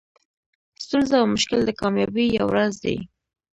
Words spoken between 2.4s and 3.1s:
راز دئ.